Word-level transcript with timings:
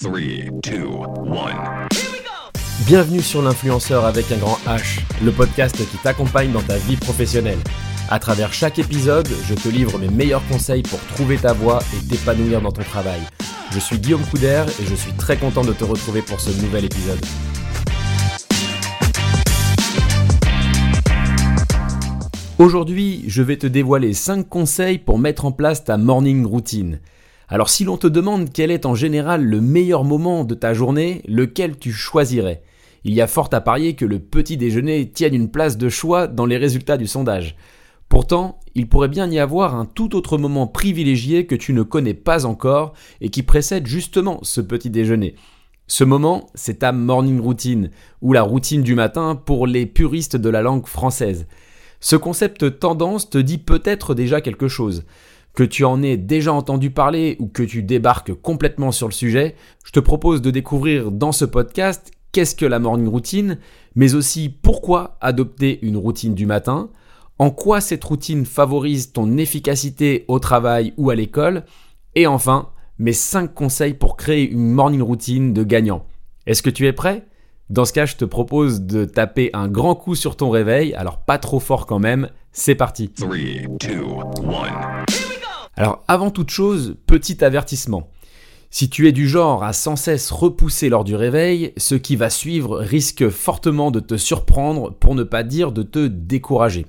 3, 0.00 0.12
2, 0.62 0.86
1. 1.26 1.88
Bienvenue 2.86 3.20
sur 3.20 3.42
l'influenceur 3.42 4.04
avec 4.04 4.30
un 4.30 4.36
grand 4.36 4.58
H, 4.64 5.00
le 5.24 5.32
podcast 5.32 5.74
qui 5.76 5.96
t'accompagne 5.96 6.52
dans 6.52 6.62
ta 6.62 6.76
vie 6.76 6.94
professionnelle. 6.94 7.58
À 8.08 8.20
travers 8.20 8.52
chaque 8.52 8.78
épisode, 8.78 9.26
je 9.48 9.54
te 9.54 9.68
livre 9.68 9.98
mes 9.98 10.06
meilleurs 10.06 10.46
conseils 10.46 10.82
pour 10.82 11.00
trouver 11.00 11.36
ta 11.36 11.52
voie 11.52 11.80
et 11.96 12.06
t'épanouir 12.06 12.60
dans 12.60 12.70
ton 12.70 12.84
travail. 12.84 13.18
Je 13.72 13.80
suis 13.80 13.98
Guillaume 13.98 14.24
Couder 14.30 14.66
et 14.80 14.84
je 14.84 14.94
suis 14.94 15.10
très 15.14 15.36
content 15.36 15.64
de 15.64 15.72
te 15.72 15.82
retrouver 15.82 16.22
pour 16.22 16.38
ce 16.38 16.50
nouvel 16.62 16.84
épisode. 16.84 17.18
Aujourd'hui, 22.60 23.24
je 23.26 23.42
vais 23.42 23.56
te 23.56 23.66
dévoiler 23.66 24.14
5 24.14 24.48
conseils 24.48 24.98
pour 24.98 25.18
mettre 25.18 25.44
en 25.44 25.50
place 25.50 25.82
ta 25.82 25.96
morning 25.96 26.46
routine. 26.46 27.00
Alors 27.50 27.70
si 27.70 27.84
l'on 27.84 27.96
te 27.96 28.06
demande 28.06 28.50
quel 28.52 28.70
est 28.70 28.84
en 28.84 28.94
général 28.94 29.42
le 29.42 29.62
meilleur 29.62 30.04
moment 30.04 30.44
de 30.44 30.54
ta 30.54 30.74
journée, 30.74 31.22
lequel 31.26 31.78
tu 31.78 31.92
choisirais? 31.92 32.62
Il 33.04 33.14
y 33.14 33.22
a 33.22 33.26
fort 33.26 33.48
à 33.52 33.62
parier 33.62 33.94
que 33.94 34.04
le 34.04 34.18
petit 34.18 34.58
déjeuner 34.58 35.08
tienne 35.08 35.34
une 35.34 35.50
place 35.50 35.78
de 35.78 35.88
choix 35.88 36.26
dans 36.26 36.44
les 36.44 36.58
résultats 36.58 36.98
du 36.98 37.06
sondage. 37.06 37.56
Pourtant, 38.10 38.60
il 38.74 38.86
pourrait 38.86 39.08
bien 39.08 39.30
y 39.30 39.38
avoir 39.38 39.74
un 39.74 39.86
tout 39.86 40.14
autre 40.14 40.36
moment 40.36 40.66
privilégié 40.66 41.46
que 41.46 41.54
tu 41.54 41.72
ne 41.72 41.82
connais 41.82 42.12
pas 42.12 42.44
encore 42.44 42.92
et 43.22 43.30
qui 43.30 43.42
précède 43.42 43.86
justement 43.86 44.40
ce 44.42 44.60
petit 44.60 44.90
déjeuner. 44.90 45.34
Ce 45.86 46.04
moment, 46.04 46.50
c'est 46.54 46.80
ta 46.80 46.92
morning 46.92 47.40
routine, 47.40 47.90
ou 48.20 48.34
la 48.34 48.42
routine 48.42 48.82
du 48.82 48.94
matin 48.94 49.36
pour 49.36 49.66
les 49.66 49.86
puristes 49.86 50.36
de 50.36 50.50
la 50.50 50.60
langue 50.60 50.86
française. 50.86 51.46
Ce 52.00 52.14
concept 52.14 52.78
tendance 52.78 53.30
te 53.30 53.38
dit 53.38 53.58
peut-être 53.58 54.14
déjà 54.14 54.42
quelque 54.42 54.68
chose 54.68 55.04
que 55.58 55.64
tu 55.64 55.84
en 55.84 56.04
aies 56.04 56.16
déjà 56.16 56.52
entendu 56.52 56.92
parler 56.92 57.34
ou 57.40 57.48
que 57.48 57.64
tu 57.64 57.82
débarques 57.82 58.32
complètement 58.32 58.92
sur 58.92 59.08
le 59.08 59.12
sujet, 59.12 59.56
je 59.84 59.90
te 59.90 59.98
propose 59.98 60.40
de 60.40 60.52
découvrir 60.52 61.10
dans 61.10 61.32
ce 61.32 61.44
podcast 61.44 62.12
qu'est-ce 62.30 62.54
que 62.54 62.64
la 62.64 62.78
morning 62.78 63.08
routine, 63.08 63.58
mais 63.96 64.14
aussi 64.14 64.50
pourquoi 64.50 65.18
adopter 65.20 65.80
une 65.82 65.96
routine 65.96 66.36
du 66.36 66.46
matin, 66.46 66.90
en 67.40 67.50
quoi 67.50 67.80
cette 67.80 68.04
routine 68.04 68.46
favorise 68.46 69.10
ton 69.10 69.36
efficacité 69.36 70.24
au 70.28 70.38
travail 70.38 70.94
ou 70.96 71.10
à 71.10 71.16
l'école, 71.16 71.64
et 72.14 72.28
enfin 72.28 72.68
mes 73.00 73.12
5 73.12 73.52
conseils 73.52 73.94
pour 73.94 74.16
créer 74.16 74.48
une 74.48 74.70
morning 74.70 75.02
routine 75.02 75.52
de 75.52 75.64
gagnant. 75.64 76.06
Est-ce 76.46 76.62
que 76.62 76.70
tu 76.70 76.86
es 76.86 76.92
prêt? 76.92 77.26
Dans 77.68 77.84
ce 77.84 77.92
cas, 77.92 78.06
je 78.06 78.14
te 78.14 78.24
propose 78.24 78.82
de 78.82 79.04
taper 79.04 79.50
un 79.54 79.66
grand 79.66 79.96
coup 79.96 80.14
sur 80.14 80.36
ton 80.36 80.50
réveil, 80.50 80.94
alors 80.94 81.18
pas 81.18 81.38
trop 81.38 81.58
fort 81.58 81.86
quand 81.86 81.98
même, 81.98 82.28
c'est 82.52 82.76
parti. 82.76 83.08
3, 83.08 83.36
2, 83.80 83.88
1. 83.90 85.27
Alors 85.78 86.02
avant 86.08 86.32
toute 86.32 86.50
chose, 86.50 86.96
petit 87.06 87.44
avertissement. 87.44 88.10
Si 88.68 88.90
tu 88.90 89.06
es 89.06 89.12
du 89.12 89.28
genre 89.28 89.62
à 89.62 89.72
sans 89.72 89.94
cesse 89.94 90.32
repousser 90.32 90.88
lors 90.88 91.04
du 91.04 91.14
réveil, 91.14 91.72
ce 91.76 91.94
qui 91.94 92.16
va 92.16 92.30
suivre 92.30 92.78
risque 92.78 93.28
fortement 93.28 93.92
de 93.92 94.00
te 94.00 94.16
surprendre, 94.16 94.92
pour 94.92 95.14
ne 95.14 95.22
pas 95.22 95.44
dire 95.44 95.70
de 95.70 95.84
te 95.84 96.08
décourager. 96.08 96.84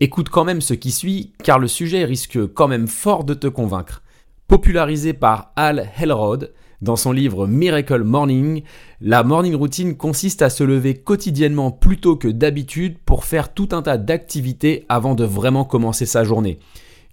Écoute 0.00 0.28
quand 0.28 0.44
même 0.44 0.60
ce 0.60 0.74
qui 0.74 0.90
suit, 0.90 1.32
car 1.42 1.58
le 1.58 1.68
sujet 1.68 2.04
risque 2.04 2.38
quand 2.52 2.68
même 2.68 2.86
fort 2.86 3.24
de 3.24 3.32
te 3.32 3.46
convaincre. 3.46 4.02
Popularisé 4.46 5.14
par 5.14 5.52
Al 5.56 5.88
Hellrod, 5.98 6.52
dans 6.82 6.96
son 6.96 7.12
livre 7.12 7.46
Miracle 7.46 8.02
Morning, 8.02 8.62
la 9.00 9.24
morning 9.24 9.54
routine 9.54 9.96
consiste 9.96 10.42
à 10.42 10.50
se 10.50 10.64
lever 10.64 10.96
quotidiennement 10.96 11.70
plus 11.70 11.98
tôt 11.98 12.16
que 12.16 12.28
d'habitude 12.28 12.98
pour 13.06 13.24
faire 13.24 13.54
tout 13.54 13.70
un 13.72 13.80
tas 13.80 13.96
d'activités 13.96 14.84
avant 14.90 15.14
de 15.14 15.24
vraiment 15.24 15.64
commencer 15.64 16.04
sa 16.04 16.24
journée. 16.24 16.58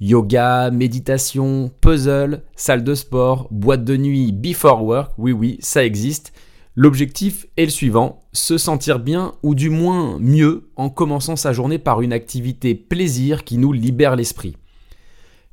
Yoga, 0.02 0.72
méditation, 0.72 1.72
puzzle, 1.80 2.44
salle 2.56 2.84
de 2.84 2.96
sport, 2.96 3.48
boîte 3.50 3.86
de 3.86 3.96
nuit, 3.96 4.34
before 4.34 4.84
work, 4.84 5.12
oui 5.18 5.32
oui, 5.32 5.58
ça 5.62 5.86
existe. 5.86 6.34
L'objectif 6.76 7.48
est 7.56 7.64
le 7.64 7.72
suivant, 7.72 8.24
se 8.34 8.58
sentir 8.58 9.00
bien 9.00 9.34
ou 9.42 9.56
du 9.56 9.70
moins 9.70 10.20
mieux 10.20 10.70
en 10.76 10.90
commençant 10.90 11.38
sa 11.38 11.54
journée 11.54 11.80
par 11.80 12.02
une 12.02 12.12
activité 12.12 12.76
plaisir 12.76 13.46
qui 13.46 13.58
nous 13.58 13.72
libère 13.72 14.18
l'esprit. 14.18 14.58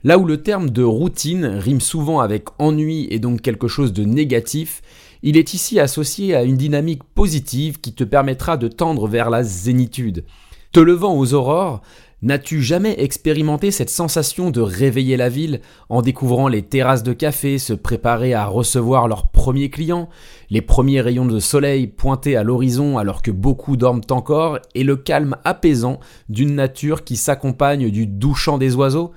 Là 0.02 0.18
où 0.18 0.26
le 0.26 0.42
terme 0.42 0.70
de 0.70 0.82
routine 0.82 1.46
rime 1.46 1.80
souvent 1.80 2.18
avec 2.18 2.48
ennui 2.58 3.06
et 3.10 3.20
donc 3.20 3.40
quelque 3.40 3.68
chose 3.68 3.92
de 3.92 4.02
négatif, 4.02 4.82
il 5.22 5.36
est 5.36 5.54
ici 5.54 5.78
associé 5.78 6.34
à 6.34 6.42
une 6.42 6.56
dynamique 6.56 7.04
positive 7.04 7.80
qui 7.80 7.94
te 7.94 8.02
permettra 8.02 8.56
de 8.56 8.66
tendre 8.66 9.06
vers 9.06 9.30
la 9.30 9.44
zénitude. 9.44 10.24
Te 10.72 10.80
levant 10.80 11.16
aux 11.16 11.34
aurores, 11.34 11.82
N'as-tu 12.24 12.62
jamais 12.62 12.94
expérimenté 12.98 13.72
cette 13.72 13.90
sensation 13.90 14.52
de 14.52 14.60
réveiller 14.60 15.16
la 15.16 15.28
ville 15.28 15.60
en 15.88 16.02
découvrant 16.02 16.46
les 16.46 16.62
terrasses 16.62 17.02
de 17.02 17.12
café 17.12 17.58
se 17.58 17.72
préparer 17.72 18.32
à 18.32 18.46
recevoir 18.46 19.08
leurs 19.08 19.26
premiers 19.26 19.70
clients, 19.70 20.08
les 20.48 20.62
premiers 20.62 21.00
rayons 21.00 21.26
de 21.26 21.40
soleil 21.40 21.88
pointés 21.88 22.36
à 22.36 22.44
l'horizon 22.44 22.96
alors 22.96 23.22
que 23.22 23.32
beaucoup 23.32 23.76
dorment 23.76 24.02
encore 24.10 24.60
et 24.76 24.84
le 24.84 24.94
calme 24.94 25.36
apaisant 25.44 25.98
d'une 26.28 26.54
nature 26.54 27.02
qui 27.02 27.16
s'accompagne 27.16 27.90
du 27.90 28.06
doux 28.06 28.34
chant 28.34 28.56
des 28.56 28.76
oiseaux? 28.76 29.10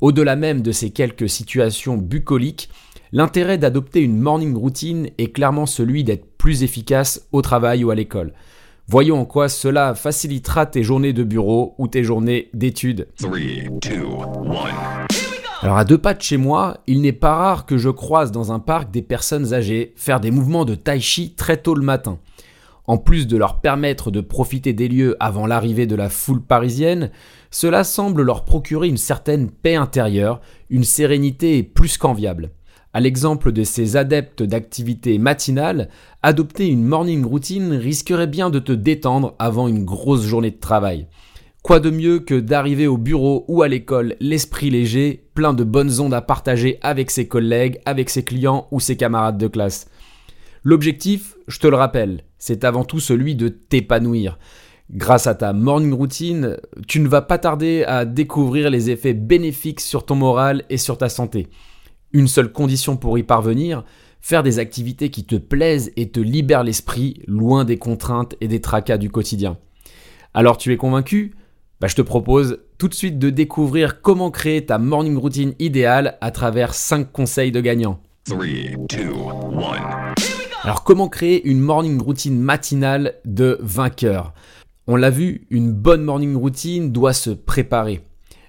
Au-delà 0.00 0.34
même 0.34 0.60
de 0.60 0.72
ces 0.72 0.90
quelques 0.90 1.28
situations 1.28 1.98
bucoliques, 1.98 2.68
l'intérêt 3.12 3.58
d'adopter 3.58 4.00
une 4.00 4.18
morning 4.18 4.56
routine 4.56 5.10
est 5.18 5.30
clairement 5.30 5.66
celui 5.66 6.02
d'être 6.02 6.26
plus 6.36 6.64
efficace 6.64 7.28
au 7.30 7.42
travail 7.42 7.84
ou 7.84 7.90
à 7.90 7.94
l'école. 7.94 8.32
Voyons 8.92 9.20
en 9.20 9.24
quoi 9.24 9.48
cela 9.48 9.94
facilitera 9.94 10.66
tes 10.66 10.82
journées 10.82 11.12
de 11.12 11.22
bureau 11.22 11.76
ou 11.78 11.86
tes 11.86 12.02
journées 12.02 12.50
d'études. 12.54 13.06
3, 13.20 13.38
2, 13.80 13.88
1. 13.88 15.06
Alors 15.62 15.76
à 15.76 15.84
deux 15.84 15.96
pas 15.96 16.12
de 16.12 16.20
chez 16.20 16.36
moi, 16.36 16.78
il 16.88 17.00
n'est 17.00 17.12
pas 17.12 17.36
rare 17.36 17.66
que 17.66 17.78
je 17.78 17.88
croise 17.88 18.32
dans 18.32 18.50
un 18.50 18.58
parc 18.58 18.90
des 18.90 19.02
personnes 19.02 19.54
âgées 19.54 19.92
faire 19.94 20.18
des 20.18 20.32
mouvements 20.32 20.64
de 20.64 20.74
tai 20.74 20.98
chi 20.98 21.36
très 21.36 21.58
tôt 21.58 21.76
le 21.76 21.84
matin. 21.84 22.18
En 22.88 22.98
plus 22.98 23.28
de 23.28 23.36
leur 23.36 23.60
permettre 23.60 24.10
de 24.10 24.20
profiter 24.20 24.72
des 24.72 24.88
lieux 24.88 25.16
avant 25.20 25.46
l'arrivée 25.46 25.86
de 25.86 25.94
la 25.94 26.08
foule 26.08 26.42
parisienne, 26.42 27.12
cela 27.52 27.84
semble 27.84 28.22
leur 28.22 28.44
procurer 28.44 28.88
une 28.88 28.96
certaine 28.96 29.52
paix 29.52 29.76
intérieure, 29.76 30.40
une 30.68 30.82
sérénité 30.82 31.62
plus 31.62 31.96
qu'enviable. 31.96 32.50
À 32.92 32.98
l'exemple 32.98 33.52
de 33.52 33.62
ces 33.62 33.96
adeptes 33.96 34.42
d'activités 34.42 35.18
matinales, 35.18 35.90
adopter 36.22 36.66
une 36.66 36.82
morning 36.82 37.24
routine 37.24 37.74
risquerait 37.74 38.26
bien 38.26 38.50
de 38.50 38.58
te 38.58 38.72
détendre 38.72 39.36
avant 39.38 39.68
une 39.68 39.84
grosse 39.84 40.24
journée 40.24 40.50
de 40.50 40.58
travail. 40.58 41.06
Quoi 41.62 41.78
de 41.78 41.90
mieux 41.90 42.18
que 42.18 42.34
d'arriver 42.34 42.88
au 42.88 42.96
bureau 42.96 43.44
ou 43.46 43.62
à 43.62 43.68
l'école 43.68 44.16
l'esprit 44.18 44.70
léger, 44.70 45.28
plein 45.34 45.52
de 45.52 45.62
bonnes 45.62 46.00
ondes 46.00 46.14
à 46.14 46.20
partager 46.20 46.78
avec 46.82 47.12
ses 47.12 47.28
collègues, 47.28 47.80
avec 47.84 48.10
ses 48.10 48.24
clients 48.24 48.66
ou 48.72 48.80
ses 48.80 48.96
camarades 48.96 49.38
de 49.38 49.46
classe. 49.46 49.86
L'objectif, 50.64 51.36
je 51.46 51.60
te 51.60 51.68
le 51.68 51.76
rappelle, 51.76 52.24
c'est 52.38 52.64
avant 52.64 52.84
tout 52.84 52.98
celui 52.98 53.36
de 53.36 53.48
t'épanouir. 53.48 54.36
Grâce 54.90 55.28
à 55.28 55.36
ta 55.36 55.52
morning 55.52 55.92
routine, 55.92 56.56
tu 56.88 56.98
ne 56.98 57.08
vas 57.08 57.22
pas 57.22 57.38
tarder 57.38 57.84
à 57.84 58.04
découvrir 58.04 58.68
les 58.68 58.90
effets 58.90 59.14
bénéfiques 59.14 59.80
sur 59.80 60.04
ton 60.04 60.16
moral 60.16 60.64
et 60.70 60.76
sur 60.76 60.98
ta 60.98 61.08
santé. 61.08 61.46
Une 62.12 62.28
seule 62.28 62.52
condition 62.52 62.96
pour 62.96 63.18
y 63.18 63.22
parvenir, 63.22 63.84
faire 64.20 64.42
des 64.42 64.58
activités 64.58 65.10
qui 65.10 65.24
te 65.24 65.36
plaisent 65.36 65.92
et 65.96 66.10
te 66.10 66.20
libèrent 66.20 66.64
l'esprit, 66.64 67.22
loin 67.26 67.64
des 67.64 67.78
contraintes 67.78 68.34
et 68.40 68.48
des 68.48 68.60
tracas 68.60 68.98
du 68.98 69.10
quotidien. 69.10 69.58
Alors 70.34 70.58
tu 70.58 70.72
es 70.72 70.76
convaincu? 70.76 71.34
Bah, 71.80 71.88
Je 71.88 71.94
te 71.94 72.02
propose 72.02 72.58
tout 72.78 72.88
de 72.88 72.94
suite 72.94 73.18
de 73.18 73.30
découvrir 73.30 74.00
comment 74.00 74.30
créer 74.30 74.66
ta 74.66 74.78
morning 74.78 75.16
routine 75.16 75.54
idéale 75.58 76.18
à 76.20 76.30
travers 76.30 76.74
5 76.74 77.10
conseils 77.12 77.52
de 77.52 77.60
gagnants. 77.60 78.00
3, 78.26 78.44
2, 78.44 78.96
1. 78.96 80.14
Alors 80.62 80.84
comment 80.84 81.08
créer 81.08 81.46
une 81.48 81.60
morning 81.60 82.00
routine 82.00 82.38
matinale 82.38 83.14
de 83.24 83.56
vainqueur? 83.60 84.34
On 84.86 84.96
l'a 84.96 85.10
vu, 85.10 85.46
une 85.50 85.72
bonne 85.72 86.02
morning 86.02 86.34
routine 86.34 86.92
doit 86.92 87.12
se 87.12 87.30
préparer. 87.30 88.02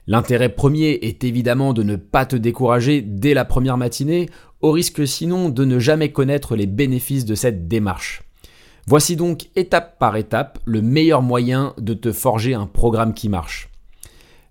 L'intérêt 0.07 0.49
premier 0.49 0.99
est 1.03 1.23
évidemment 1.23 1.73
de 1.73 1.83
ne 1.83 1.95
pas 1.95 2.25
te 2.25 2.35
décourager 2.35 3.01
dès 3.01 3.33
la 3.33 3.45
première 3.45 3.77
matinée, 3.77 4.29
au 4.61 4.71
risque 4.71 5.07
sinon 5.07 5.49
de 5.49 5.65
ne 5.65 5.79
jamais 5.79 6.11
connaître 6.11 6.55
les 6.55 6.67
bénéfices 6.67 7.25
de 7.25 7.35
cette 7.35 7.67
démarche. 7.67 8.23
Voici 8.87 9.15
donc 9.15 9.49
étape 9.55 9.99
par 9.99 10.15
étape 10.15 10.59
le 10.65 10.81
meilleur 10.81 11.21
moyen 11.21 11.73
de 11.77 11.93
te 11.93 12.11
forger 12.11 12.53
un 12.53 12.65
programme 12.65 13.13
qui 13.13 13.29
marche. 13.29 13.69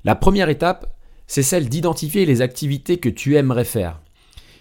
La 0.05 0.15
première 0.15 0.49
étape, 0.49 0.97
c'est 1.27 1.43
celle 1.43 1.69
d'identifier 1.69 2.27
les 2.27 2.43
activités 2.43 2.99
que 2.99 3.09
tu 3.09 3.37
aimerais 3.37 3.65
faire. 3.65 4.01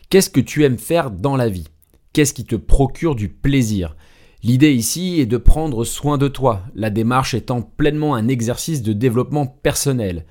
Qu'est-ce 0.10 0.30
que 0.30 0.40
tu 0.40 0.63
aimes 0.66 0.78
faire 0.78 1.12
dans 1.12 1.36
la 1.36 1.50
vie? 1.50 1.68
Qu'est-ce 2.13 2.34
qui 2.34 2.46
te 2.46 2.56
procure 2.56 3.16
du 3.16 3.30
plaisir? 3.30 3.96
L'idée 4.42 4.74
ici 4.74 5.19
est 5.19 5.25
de 5.25 5.38
prendre 5.38 5.84
soin 5.84 6.18
de 6.18 6.28
toi, 6.28 6.63
la 6.74 6.90
démarche 6.90 7.34
étant 7.34 7.62
pleinement 7.62 8.16
un 8.16 8.28
exercice 8.28 8.81
de 8.81 8.94
développement 8.94 9.46
personnel. 9.46 10.25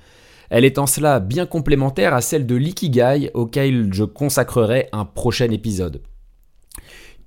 Elle 0.49 0.65
est 0.65 0.79
en 0.79 0.87
cela 0.87 1.19
bien 1.19 1.45
complémentaire 1.45 2.13
à 2.13 2.21
celle 2.21 2.47
de 2.47 2.55
l'ikigai 2.55 3.31
auquel 3.33 3.93
je 3.93 4.03
consacrerai 4.03 4.89
un 4.91 5.05
prochain 5.05 5.51
épisode. 5.51 6.01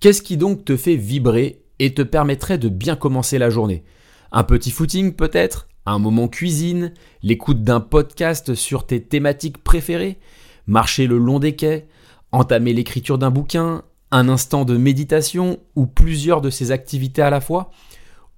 Qu'est-ce 0.01 0.23
qui 0.23 0.37
donc 0.37 0.65
te 0.65 0.77
fait 0.77 0.97
vibrer 0.97 1.63
et 1.79 1.95
te 1.95 2.03
permettrait 2.03 2.59
de 2.59 2.69
bien 2.69 2.97
commencer 2.97 3.39
la 3.39 3.51
journée? 3.51 3.85
Un 4.33 4.43
petit 4.43 4.73
footing 4.73 5.13
peut-être? 5.13 5.69
Un 5.87 5.99
moment 5.99 6.27
cuisine? 6.27 6.93
L'écoute 7.23 7.63
d'un 7.63 7.81
podcast 7.81 8.55
sur 8.55 8.87
tes 8.87 9.03
thématiques 9.03 9.63
préférées? 9.63 10.19
Marcher 10.67 11.07
le 11.07 11.19
long 11.19 11.39
des 11.39 11.55
quais? 11.55 11.87
Entamer 12.33 12.73
l'écriture 12.73 13.19
d'un 13.19 13.31
bouquin? 13.31 13.83
Un 14.11 14.29
instant 14.29 14.65
de 14.65 14.77
méditation? 14.77 15.59
Ou 15.77 15.87
plusieurs 15.87 16.41
de 16.41 16.51
ces 16.51 16.73
activités 16.73 17.23
à 17.23 17.31
la 17.31 17.41
fois? 17.41 17.71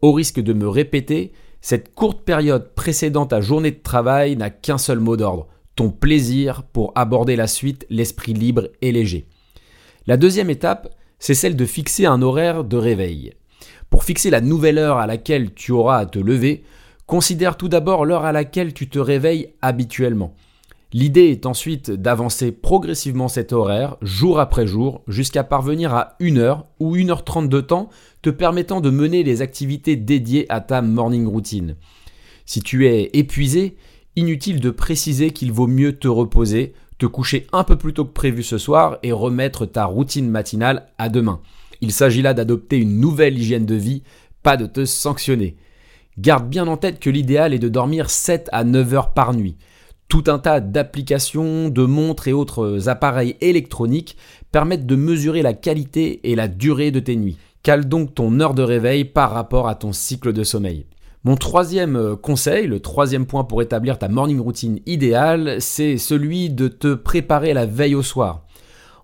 Au 0.03 0.13
risque 0.13 0.41
de 0.41 0.53
me 0.53 0.69
répéter, 0.69 1.33
cette 1.65 1.95
courte 1.95 2.27
période 2.27 2.75
précédant 2.75 3.25
ta 3.25 3.41
journée 3.41 3.71
de 3.71 3.83
travail 3.83 4.37
n'a 4.37 4.51
qu'un 4.51 4.77
seul 4.77 5.01
mot 5.01 5.17
d'ordre, 5.17 5.49
ton 5.77 5.89
plaisir 5.89 6.63
pour 6.63 6.93
aborder 6.95 7.37
la 7.37 7.47
suite 7.47 7.87
l'esprit 7.89 8.35
libre 8.35 8.69
et 8.83 8.93
léger. 8.93 9.25
La 10.07 10.19
deuxième 10.19 10.51
étape, 10.51 10.95
c'est 11.19 11.33
celle 11.33 11.57
de 11.57 11.65
fixer 11.65 12.05
un 12.05 12.21
horaire 12.21 12.65
de 12.65 12.77
réveil. 12.77 13.33
Pour 13.89 14.05
fixer 14.05 14.29
la 14.29 14.43
nouvelle 14.43 14.77
heure 14.77 14.99
à 14.99 15.07
laquelle 15.07 15.55
tu 15.55 15.73
auras 15.73 16.01
à 16.01 16.05
te 16.05 16.19
lever, 16.19 16.65
considère 17.07 17.57
tout 17.57 17.69
d'abord 17.69 18.05
l'heure 18.05 18.27
à 18.27 18.33
laquelle 18.33 18.75
tu 18.75 18.91
te 18.91 18.99
réveilles 18.99 19.55
habituellement. 19.63 20.35
L'idée 20.95 21.31
est 21.33 21.45
ensuite 21.45 21.91
d'avancer 21.91 22.53
progressivement 22.53 23.27
cet 23.27 23.53
horaire, 23.53 23.97
jour 24.01 24.39
après 24.39 24.65
jour, 24.65 25.03
jusqu'à 25.09 25.43
parvenir 25.43 25.93
à 25.93 26.15
1 26.21 26.37
heure 26.37 26.67
ou 26.79 26.97
1h30 26.97 27.49
de 27.49 27.61
temps, 27.61 27.89
te 28.23 28.31
permettant 28.31 28.81
de 28.81 28.91
mener 28.91 29.25
les 29.25 29.43
activités 29.43 29.97
dédiées 29.97 30.47
à 30.51 30.61
ta 30.61 30.83
morning 30.83 31.27
routine. 31.27 31.75
Si 32.47 32.63
tu 32.63 32.87
es 32.87 33.11
épuisé, 33.13 33.75
inutile 34.15 34.61
de 34.61 34.71
préciser 34.71 35.33
qu'il 35.33 35.51
vaut 35.51 35.67
mieux 35.67 35.99
te 35.99 36.07
reposer, 36.07 36.75
te 36.99 37.07
coucher 37.07 37.49
un 37.53 37.65
peu 37.65 37.75
plus 37.75 37.93
tôt 37.93 38.05
que 38.05 38.13
prévu 38.13 38.45
ce 38.45 38.57
soir 38.57 38.99
et 39.03 39.11
remettre 39.11 39.67
ta 39.67 39.87
routine 39.87 40.31
matinale 40.31 40.87
à 40.99 41.09
demain. 41.09 41.41
Il 41.81 41.91
s'agit 41.91 42.23
là 42.23 42.35
d'adopter 42.35 42.79
une 42.79 43.01
nouvelle 43.01 43.37
hygiène 43.37 43.67
de 43.67 43.75
vie, 43.75 44.05
pas 44.45 44.57
de 44.57 44.67
te 44.67 44.85
sanctionner. 44.85 45.57
Garde 46.19 46.49
bien 46.49 46.69
en 46.69 46.77
tête 46.77 47.01
que 47.01 47.11
l'idéal 47.11 47.53
est 47.53 47.59
de 47.59 47.69
dormir 47.69 48.11
7 48.11 48.49
à 48.53 48.63
9 48.63 48.95
heures 48.95 49.13
par 49.13 49.35
nuit. 49.35 49.57
Tout 50.09 50.25
un 50.27 50.39
tas 50.39 50.61
d'applications, 50.61 51.69
de 51.69 51.85
montres 51.85 52.29
et 52.29 52.33
autres 52.33 52.89
appareils 52.89 53.37
électroniques 53.41 54.17
permettent 54.53 54.87
de 54.87 54.97
mesurer 54.97 55.43
la 55.43 55.55
qualité 55.55 56.21
et 56.31 56.35
la 56.35 56.49
durée 56.49 56.91
de 56.91 57.01
tes 57.01 57.17
nuits. 57.17 57.39
Cale 57.63 57.89
donc 57.89 58.15
ton 58.15 58.41
heure 58.41 58.55
de 58.55 58.63
réveil 58.63 59.05
par 59.05 59.33
rapport 59.33 59.69
à 59.69 59.75
ton 59.75 59.93
cycle 59.93 60.33
de 60.33 60.45
sommeil. 60.45 60.87
Mon 61.25 61.37
troisième 61.37 61.97
euh, 61.97 62.17
conseil, 62.17 62.67
le 62.67 62.81
troisième 62.81 63.25
point 63.25 63.45
pour 63.45 63.63
établir 63.63 63.99
ta 63.99 64.09
morning 64.09 64.39
routine 64.39 64.81
idéale, 64.85 65.57
c'est 65.61 65.97
celui 65.97 66.51
de 66.51 66.69
te 66.69 66.93
préparer 66.93 67.55
la 67.55 67.65
veille 67.65 67.95
au 67.95 68.03
soir. 68.03 68.45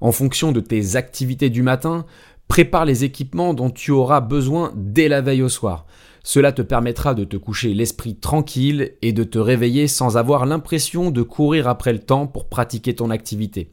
En 0.02 0.12
fonction 0.12 0.52
de 0.52 0.60
tes 0.60 0.96
activités 0.96 1.48
du 1.48 1.62
matin, 1.62 2.04
prépare 2.46 2.84
les 2.84 3.04
équipements 3.04 3.54
dont 3.54 3.70
tu 3.70 3.90
auras 3.90 4.20
besoin 4.20 4.72
dès 4.76 5.08
la 5.08 5.22
veille 5.22 5.40
au 5.40 5.48
soir. 5.48 5.86
Cela 6.22 6.52
te 6.52 6.62
permettra 6.62 7.14
de 7.14 7.24
te 7.24 7.36
coucher 7.36 7.72
l'esprit 7.74 8.14
tranquille 8.14 8.92
et 9.02 9.12
de 9.12 9.24
te 9.24 9.38
réveiller 9.38 9.88
sans 9.88 10.16
avoir 10.16 10.46
l'impression 10.46 11.10
de 11.10 11.22
courir 11.22 11.66
après 11.66 11.92
le 11.92 11.98
temps 11.98 12.26
pour 12.26 12.48
pratiquer 12.48 12.94
ton 12.94 13.10
activité. 13.10 13.70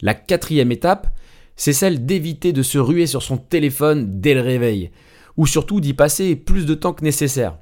La 0.00 0.14
quatrième 0.14 0.72
étape, 0.72 1.08
c'est 1.56 1.72
celle 1.72 2.04
d'éviter 2.04 2.52
de 2.52 2.62
se 2.62 2.78
ruer 2.78 3.06
sur 3.06 3.22
son 3.22 3.38
téléphone 3.38 4.20
dès 4.20 4.34
le 4.34 4.42
réveil, 4.42 4.90
ou 5.36 5.46
surtout 5.46 5.80
d'y 5.80 5.94
passer 5.94 6.36
plus 6.36 6.66
de 6.66 6.74
temps 6.74 6.92
que 6.92 7.04
nécessaire. 7.04 7.58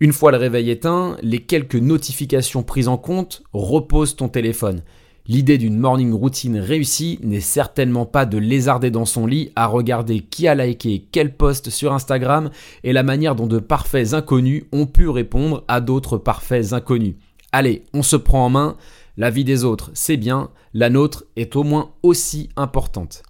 Une 0.00 0.12
fois 0.12 0.30
le 0.30 0.38
réveil 0.38 0.70
éteint, 0.70 1.16
les 1.22 1.40
quelques 1.40 1.74
notifications 1.74 2.62
prises 2.62 2.88
en 2.88 2.96
compte 2.96 3.42
reposent 3.52 4.16
ton 4.16 4.28
téléphone. 4.28 4.82
L'idée 5.30 5.58
d'une 5.58 5.78
morning 5.78 6.14
routine 6.14 6.58
réussie 6.58 7.18
n'est 7.22 7.42
certainement 7.42 8.06
pas 8.06 8.24
de 8.24 8.38
lézarder 8.38 8.90
dans 8.90 9.04
son 9.04 9.26
lit 9.26 9.52
à 9.56 9.66
regarder 9.66 10.20
qui 10.20 10.48
a 10.48 10.54
liké 10.54 11.06
quel 11.12 11.36
post 11.36 11.68
sur 11.68 11.92
Instagram 11.92 12.48
et 12.82 12.94
la 12.94 13.02
manière 13.02 13.34
dont 13.34 13.46
de 13.46 13.58
parfaits 13.58 14.14
inconnus 14.14 14.64
ont 14.72 14.86
pu 14.86 15.06
répondre 15.06 15.64
à 15.68 15.82
d'autres 15.82 16.16
parfaits 16.16 16.72
inconnus. 16.72 17.16
Allez, 17.52 17.84
on 17.92 18.02
se 18.02 18.16
prend 18.16 18.46
en 18.46 18.48
main, 18.48 18.78
la 19.18 19.28
vie 19.28 19.44
des 19.44 19.64
autres 19.64 19.90
c'est 19.92 20.16
bien, 20.16 20.48
la 20.72 20.88
nôtre 20.88 21.24
est 21.36 21.56
au 21.56 21.62
moins 21.62 21.92
aussi 22.02 22.48
importante. 22.56 23.22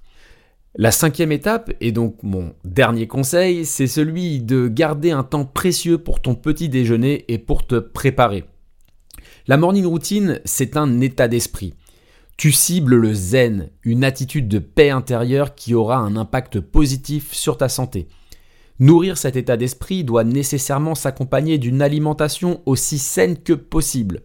La 0.76 0.92
cinquième 0.92 1.32
étape, 1.32 1.72
et 1.80 1.90
donc 1.90 2.22
mon 2.22 2.52
dernier 2.64 3.08
conseil, 3.08 3.64
c'est 3.64 3.88
celui 3.88 4.38
de 4.38 4.68
garder 4.68 5.10
un 5.10 5.24
temps 5.24 5.46
précieux 5.46 5.98
pour 5.98 6.22
ton 6.22 6.36
petit 6.36 6.68
déjeuner 6.68 7.24
et 7.26 7.38
pour 7.38 7.66
te 7.66 7.80
préparer. 7.80 8.44
La 9.48 9.56
morning 9.56 9.86
routine, 9.86 10.40
c'est 10.44 10.76
un 10.76 11.00
état 11.00 11.26
d'esprit. 11.26 11.74
Tu 12.38 12.52
cibles 12.52 12.94
le 12.94 13.14
zen, 13.14 13.70
une 13.82 14.04
attitude 14.04 14.46
de 14.46 14.60
paix 14.60 14.90
intérieure 14.90 15.56
qui 15.56 15.74
aura 15.74 15.96
un 15.96 16.14
impact 16.14 16.60
positif 16.60 17.32
sur 17.32 17.56
ta 17.56 17.68
santé. 17.68 18.06
Nourrir 18.78 19.18
cet 19.18 19.34
état 19.34 19.56
d'esprit 19.56 20.04
doit 20.04 20.22
nécessairement 20.22 20.94
s'accompagner 20.94 21.58
d'une 21.58 21.82
alimentation 21.82 22.62
aussi 22.64 23.00
saine 23.00 23.38
que 23.38 23.54
possible. 23.54 24.22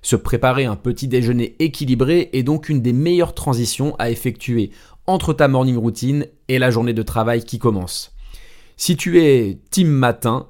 Se 0.00 0.14
préparer 0.14 0.64
un 0.64 0.76
petit 0.76 1.08
déjeuner 1.08 1.56
équilibré 1.58 2.30
est 2.32 2.44
donc 2.44 2.68
une 2.68 2.82
des 2.82 2.92
meilleures 2.92 3.34
transitions 3.34 3.96
à 3.98 4.10
effectuer 4.10 4.70
entre 5.08 5.32
ta 5.32 5.48
morning 5.48 5.76
routine 5.76 6.26
et 6.46 6.60
la 6.60 6.70
journée 6.70 6.94
de 6.94 7.02
travail 7.02 7.44
qui 7.44 7.58
commence. 7.58 8.14
Si 8.76 8.96
tu 8.96 9.20
es 9.20 9.58
team 9.72 9.88
matin, 9.88 10.46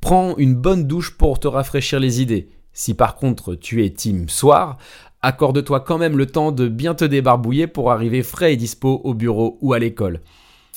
prends 0.00 0.36
une 0.36 0.54
bonne 0.54 0.86
douche 0.86 1.18
pour 1.18 1.40
te 1.40 1.48
rafraîchir 1.48 1.98
les 1.98 2.22
idées. 2.22 2.48
Si 2.72 2.94
par 2.94 3.16
contre 3.16 3.56
tu 3.56 3.84
es 3.84 3.90
team 3.90 4.28
soir, 4.28 4.78
accorde-toi 5.24 5.80
quand 5.80 5.98
même 5.98 6.18
le 6.18 6.26
temps 6.26 6.52
de 6.52 6.68
bien 6.68 6.94
te 6.94 7.04
débarbouiller 7.04 7.66
pour 7.66 7.90
arriver 7.90 8.22
frais 8.22 8.52
et 8.52 8.56
dispo 8.56 9.00
au 9.04 9.14
bureau 9.14 9.58
ou 9.62 9.72
à 9.72 9.78
l'école. 9.78 10.20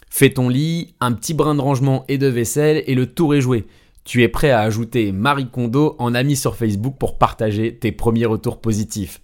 Fais 0.09 0.29
ton 0.29 0.47
lit, 0.47 0.95
un 1.01 1.11
petit 1.11 1.33
brin 1.33 1.53
de 1.53 1.61
rangement 1.61 2.05
et 2.07 2.17
de 2.17 2.27
vaisselle 2.27 2.83
et 2.87 2.95
le 2.95 3.07
tour 3.07 3.35
est 3.35 3.41
joué. 3.41 3.65
Tu 4.05 4.23
es 4.23 4.29
prêt 4.29 4.51
à 4.51 4.61
ajouter 4.61 5.11
Marie 5.11 5.49
Kondo 5.49 5.97
en 5.99 6.15
ami 6.15 6.37
sur 6.37 6.55
Facebook 6.55 6.95
pour 6.97 7.17
partager 7.17 7.75
tes 7.75 7.91
premiers 7.91 8.25
retours 8.25 8.61
positifs. 8.61 9.21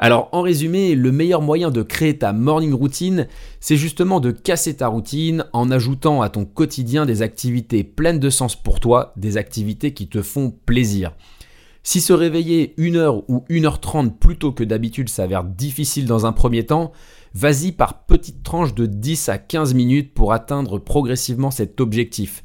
Alors 0.00 0.28
en 0.32 0.42
résumé, 0.42 0.96
le 0.96 1.12
meilleur 1.12 1.40
moyen 1.40 1.70
de 1.70 1.82
créer 1.82 2.18
ta 2.18 2.32
morning 2.32 2.72
routine, 2.72 3.28
c'est 3.60 3.76
justement 3.76 4.18
de 4.18 4.32
casser 4.32 4.74
ta 4.74 4.88
routine 4.88 5.44
en 5.52 5.70
ajoutant 5.70 6.22
à 6.22 6.28
ton 6.28 6.44
quotidien 6.44 7.06
des 7.06 7.22
activités 7.22 7.84
pleines 7.84 8.18
de 8.18 8.30
sens 8.30 8.60
pour 8.60 8.80
toi, 8.80 9.12
des 9.16 9.36
activités 9.36 9.94
qui 9.94 10.08
te 10.08 10.22
font 10.22 10.52
plaisir. 10.66 11.12
Si 11.84 12.00
se 12.00 12.12
réveiller 12.12 12.74
1 12.78 12.94
heure 12.94 13.28
ou 13.28 13.44
1h30 13.50 14.12
plus 14.16 14.38
tôt 14.38 14.52
que 14.52 14.62
d'habitude 14.62 15.08
s'avère 15.08 15.42
difficile 15.42 16.06
dans 16.06 16.26
un 16.26 16.32
premier 16.32 16.64
temps, 16.64 16.92
vas-y 17.34 17.72
par 17.72 18.04
petites 18.04 18.44
tranches 18.44 18.74
de 18.74 18.86
10 18.86 19.28
à 19.28 19.38
15 19.38 19.74
minutes 19.74 20.14
pour 20.14 20.32
atteindre 20.32 20.78
progressivement 20.78 21.50
cet 21.50 21.80
objectif. 21.80 22.44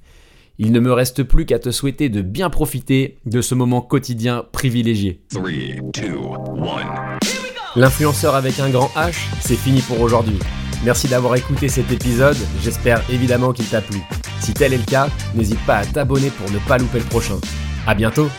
Il 0.57 0.71
ne 0.71 0.79
me 0.79 0.91
reste 0.91 1.21
plus 1.21 1.45
qu'à 1.45 1.59
te 1.59 1.69
souhaiter 1.69 2.09
de 2.09 2.23
bien 2.23 2.49
profiter 2.49 3.19
de 3.27 3.41
ce 3.41 3.53
moment 3.53 3.81
quotidien 3.81 4.43
privilégié. 4.51 5.21
L'influenceur 7.75 8.33
avec 8.33 8.59
un 8.59 8.71
grand 8.71 8.89
H, 8.95 9.17
c'est 9.39 9.55
fini 9.55 9.81
pour 9.81 10.01
aujourd'hui. 10.01 10.39
Merci 10.83 11.07
d'avoir 11.07 11.35
écouté 11.35 11.69
cet 11.69 11.91
épisode, 11.91 12.37
j'espère 12.63 13.07
évidemment 13.11 13.53
qu'il 13.53 13.67
t'a 13.67 13.81
plu. 13.81 13.99
Si 14.39 14.55
tel 14.55 14.73
est 14.73 14.79
le 14.79 14.85
cas, 14.85 15.09
n'hésite 15.35 15.63
pas 15.67 15.77
à 15.77 15.85
t'abonner 15.85 16.31
pour 16.31 16.49
ne 16.51 16.59
pas 16.67 16.79
louper 16.79 16.99
le 16.99 17.05
prochain. 17.05 17.37
A 17.85 17.93
bientôt 17.93 18.29